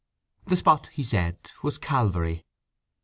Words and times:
The 0.47 0.55
spot, 0.55 0.87
he 0.87 1.03
said, 1.03 1.37
was 1.61 1.77
Calvary. 1.77 2.43